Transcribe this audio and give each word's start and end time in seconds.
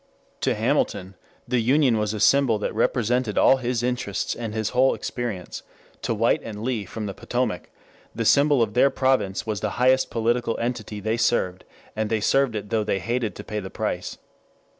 To 0.39 0.55
Hamilton 0.55 1.13
the 1.47 1.59
Union 1.61 1.95
was 1.99 2.11
a 2.11 2.19
symbol 2.19 2.57
that 2.57 2.73
represented 2.73 3.37
all 3.37 3.57
his 3.57 3.83
interests 3.83 4.33
and 4.33 4.51
his 4.51 4.69
whole 4.69 4.95
experience; 4.95 5.61
to 6.01 6.15
White 6.15 6.41
and 6.43 6.63
Lee 6.63 6.85
from 6.85 7.05
the 7.05 7.13
Potomac, 7.13 7.69
the 8.15 8.25
symbol 8.25 8.63
of 8.63 8.73
their 8.73 8.89
province 8.89 9.45
was 9.45 9.59
the 9.59 9.77
highest 9.77 10.09
political 10.09 10.57
entity 10.57 11.01
they 11.01 11.17
served, 11.17 11.65
and 11.95 12.09
they 12.09 12.19
served 12.19 12.55
it 12.55 12.71
though 12.71 12.83
they 12.83 12.97
hated 12.97 13.35
to 13.35 13.43
pay 13.43 13.59
the 13.59 13.69
price. 13.69 14.17